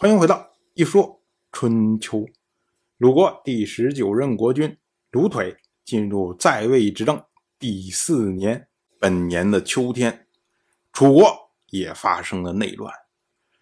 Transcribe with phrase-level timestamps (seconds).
[0.00, 1.20] 欢迎回到一说
[1.52, 2.24] 春秋。
[2.96, 4.78] 鲁国第十九任国君
[5.10, 7.22] 鲁腿进入在位执政
[7.58, 10.26] 第四年，本年的秋天，
[10.90, 12.90] 楚国也发生了内乱。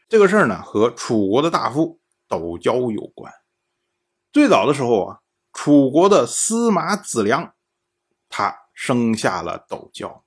[0.08, 1.98] 这个事儿呢，和楚国的大夫
[2.28, 3.32] 斗椒有关。
[4.30, 5.20] 最早的时候啊，
[5.52, 7.52] 楚国的司马子良，
[8.28, 10.24] 他生下了斗椒。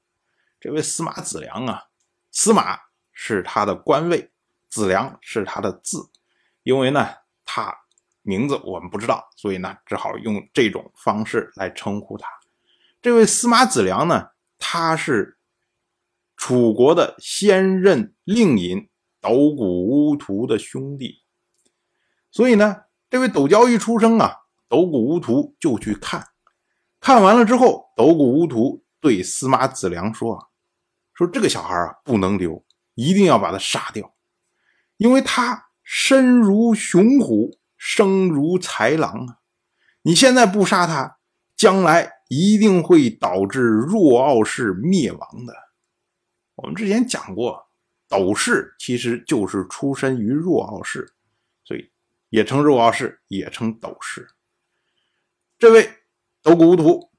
[0.59, 1.84] 这位司马子良啊，
[2.32, 2.78] 司马
[3.14, 4.30] 是他的官位。
[4.72, 6.10] 子良是他的字，
[6.64, 7.08] 因为呢，
[7.46, 7.76] 他
[8.21, 12.28] 名字我们不知道，所以呢，只好用这种方式来称呼他。
[13.02, 15.38] 这位司马子良呢，他是
[16.38, 18.89] 楚国的先任令尹
[19.20, 21.21] 斗谷乌图的兄弟，
[22.32, 24.38] 所以呢，这位斗椒一出生啊，
[24.70, 26.26] 斗谷乌图就去看，
[27.00, 30.48] 看完了之后，斗谷乌图对司马子良说啊
[31.14, 32.64] ：“说这个小孩啊，不能留，
[32.95, 34.11] 一定要把他杀掉。”
[35.02, 39.39] 因为他身如雄虎，生如豺狼啊！
[40.03, 41.17] 你现在不杀他，
[41.58, 45.56] 将来一定会导致若傲氏灭亡的。
[46.53, 47.67] 我们之前讲过，
[48.08, 51.11] 斗氏其实就是出身于若傲氏，
[51.64, 51.92] 所以
[52.30, 54.30] 也称若傲氏，也称斗氏。
[55.58, 55.89] 这位
[56.44, 57.09] 斗谷无图，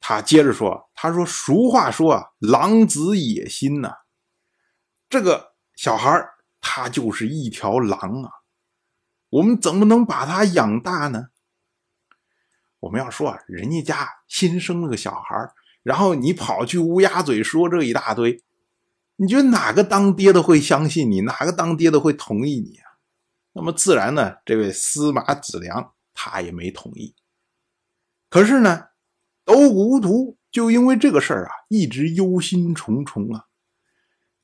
[0.00, 3.98] 他接着说：“他说俗话说啊，狼子野心呐，
[5.08, 6.28] 这个小孩
[6.60, 8.30] 他就是一条狼啊！
[9.30, 11.28] 我们怎么能把他养大呢？
[12.80, 15.36] 我们要说啊，人家家新生了个小孩
[15.82, 18.42] 然后你跑去乌鸦嘴说这一大堆，
[19.16, 21.20] 你觉得哪个当爹的会相信你？
[21.20, 22.98] 哪个当爹的会同意你啊？
[23.52, 27.14] 那么自然呢，这位司马子良他也没同意。
[28.28, 28.88] 可是呢，
[29.44, 33.46] 斗谷无图就因为这个事儿啊，一直忧心忡忡啊。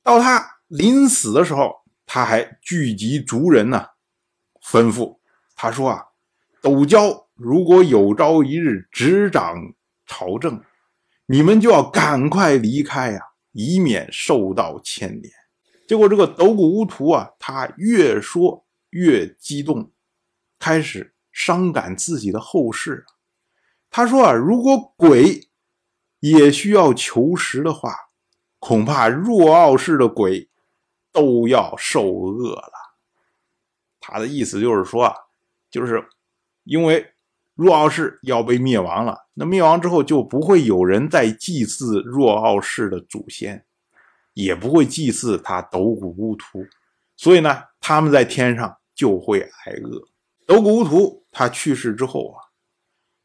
[0.03, 1.86] 到他临死的时候。
[2.06, 3.84] 他还聚集族人呢，
[4.62, 5.18] 吩咐
[5.56, 6.04] 他说啊
[6.62, 9.56] ：“斗椒如果有朝一日执掌
[10.06, 10.62] 朝政，
[11.27, 15.33] 你们就要赶快离开呀，以免受到牵连。”
[15.89, 19.92] 结果这个斗谷乌图啊，他越说越激动，
[20.58, 23.05] 开始伤感自己的后事。
[23.90, 25.48] 他说啊：“如果鬼
[26.20, 27.95] 也需要求食的话，
[28.58, 30.48] 恐怕若傲氏的鬼。”
[31.16, 32.72] 都要受饿了。
[33.98, 35.10] 他的意思就是说，
[35.70, 36.06] 就是
[36.64, 37.14] 因为
[37.54, 43.64] 若傲氏要被灭亡了，那灭亡之后就不会有人再祭祀若傲氏的祖先，
[44.34, 46.66] 也不会祭祀他斗谷乌图，
[47.16, 50.06] 所以呢，他们在天上就会挨饿。
[50.46, 52.36] 斗谷乌图他去世之后啊，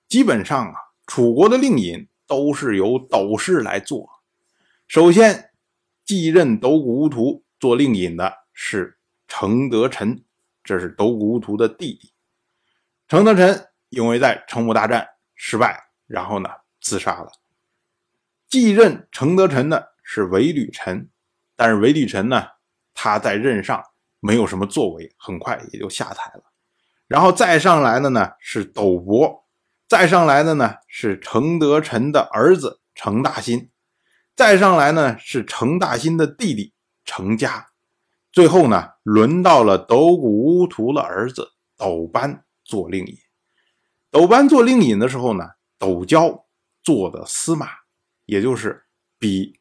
[0.08, 0.74] 基本上啊，
[1.06, 4.10] 楚国的令尹都是由斗氏来做。
[4.88, 5.52] 首先
[6.06, 7.44] 继任斗谷乌图。
[7.62, 10.26] 做令尹的是程德臣，
[10.64, 12.12] 这是斗谷图的弟弟。
[13.08, 16.50] 程德臣因为在程母大战失败，然后呢
[16.82, 17.32] 自杀了。
[18.50, 21.08] 继任程德臣的是韦履臣，
[21.56, 22.48] 但是韦履臣呢
[22.96, 23.84] 他在任上
[24.20, 26.44] 没有什么作为，很快也就下台了。
[27.08, 29.46] 然后再上来的呢是斗伯，
[29.88, 33.70] 再上来的呢是程德臣的儿子程大新，
[34.36, 36.71] 再上来呢是程大新的弟弟。
[37.04, 37.72] 成家，
[38.32, 43.18] 最后呢，轮到了斗谷乌图的儿子斗班做令尹。
[44.10, 46.46] 斗班做令尹的时候呢，斗椒
[46.84, 47.68] 做的司马，
[48.26, 48.86] 也就是
[49.18, 49.60] 比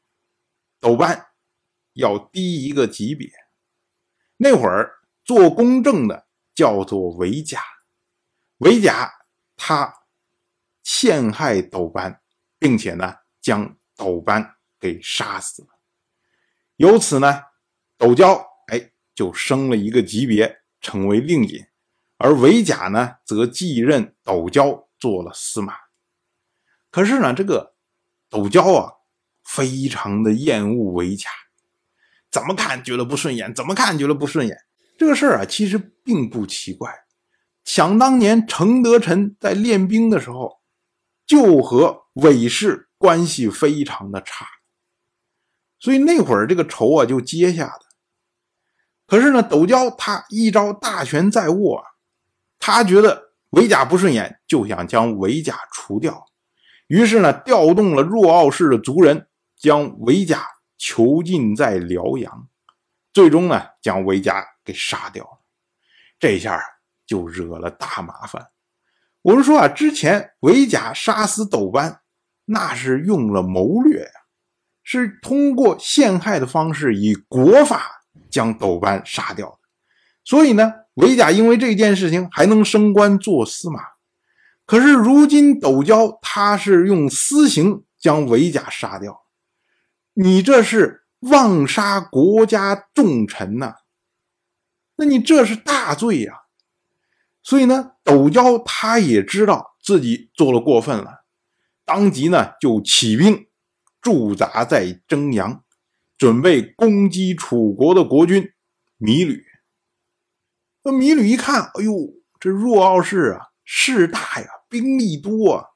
[0.81, 1.29] 斗班
[1.95, 3.31] 要低一个级别。
[4.37, 7.61] 那会儿做公正的叫做韦甲，
[8.59, 9.13] 韦甲
[9.57, 9.93] 他
[10.83, 12.21] 陷害斗班，
[12.59, 15.69] 并且呢，将斗班给杀死了。
[16.81, 17.43] 由此呢，
[17.99, 21.63] 斗椒哎就升了一个级别，成为令尹，
[22.17, 25.75] 而韦甲呢则继任斗椒做了司马。
[26.91, 27.75] 可是呢，这个
[28.31, 28.93] 斗椒啊，
[29.45, 31.29] 非常的厌恶韦甲，
[32.31, 34.57] 怎么看觉得不顺眼，怎么看觉得不顺眼。
[34.97, 36.91] 这个事儿啊，其实并不奇怪。
[37.63, 40.63] 想当年程德臣在练兵的时候，
[41.27, 44.47] 就和韦氏关系非常的差。
[45.81, 47.81] 所以那会儿这个仇啊就结下的，
[49.07, 51.85] 可是呢，斗椒他一招大权在握啊，
[52.59, 56.27] 他觉得韦甲不顺眼，就想将韦甲除掉，
[56.87, 60.47] 于是呢，调动了若傲氏的族人，将韦甲
[60.77, 62.47] 囚禁在辽阳，
[63.13, 65.41] 最终呢，将韦甲给杀掉了。
[66.19, 66.63] 这下
[67.07, 68.49] 就惹了大麻烦。
[69.23, 72.03] 我们说啊，之前韦甲杀死斗班，
[72.45, 74.20] 那是用了谋略呀。
[74.99, 79.59] 是通过陷害的方式，以国法将斗班杀掉的。
[80.25, 83.81] 所以呢，韦甲因为这件事情还能升官做司马。
[84.67, 89.23] 可是如今斗椒他是用私刑将韦甲杀掉，
[90.15, 93.75] 你这是妄杀国家重臣呐！
[94.97, 96.35] 那你这是大罪呀！
[97.45, 101.25] 所以呢，斗椒他也知道自己做了过分了，
[101.85, 103.47] 当即呢就起兵
[104.01, 105.65] 驻扎在征阳，
[106.17, 108.53] 准备攻击楚国的国君
[108.99, 109.45] 芈吕。
[110.83, 111.93] 那芈吕一看，哎呦，
[112.39, 115.67] 这若敖氏啊，势大呀，兵力多啊，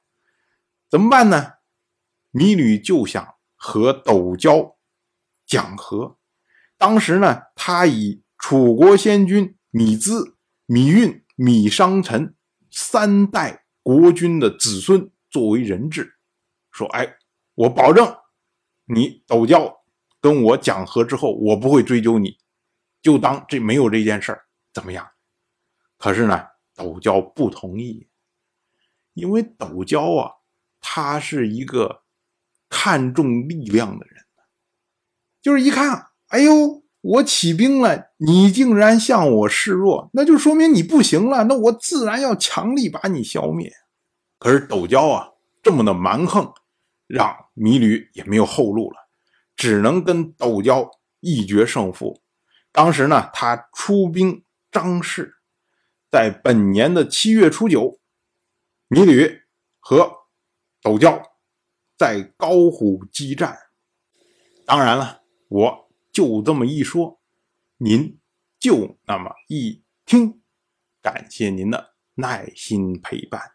[0.89, 1.53] 怎么办呢？
[2.33, 4.75] 芈吕就想和斗椒
[5.45, 6.17] 讲和。
[6.77, 10.35] 当时呢，他以楚国先君芈兹、
[10.67, 12.35] 芈运、芈商臣
[12.71, 16.15] 三代国君的子孙作为人质，
[16.71, 17.17] 说：“哎，
[17.55, 18.15] 我保证，
[18.85, 19.81] 你斗椒
[20.21, 22.37] 跟我讲和之后，我不会追究你，
[23.01, 25.07] 就当这没有这件事儿。”怎么样？
[25.97, 28.07] 可是呢，斗椒不同意，
[29.13, 30.31] 因为斗椒啊，
[30.81, 32.01] 他是一个
[32.67, 34.25] 看重力量的人，
[35.41, 43.71] 就是一看，哎呦，我起兵了，你竟然向我示弱，那就说明你不行了，那我自然要强力把你消灭。
[44.37, 45.31] 可是斗椒啊，
[45.63, 46.53] 这么的蛮横，
[47.07, 49.09] 让芈吕也没有后路了，
[49.55, 52.21] 只能跟窦交一决胜负。
[52.71, 54.43] 当时呢，他出兵。
[54.71, 55.35] 张氏
[56.11, 58.01] 在本年的七月初九，
[58.89, 59.43] 芈吕
[59.79, 60.11] 和
[60.81, 61.23] 斗椒
[61.97, 63.57] 在高虎激战。
[64.65, 67.21] 当然了，我就这么一说，
[67.77, 68.19] 您
[68.59, 70.41] 就那么一听。
[71.01, 73.54] 感谢您的耐心陪伴。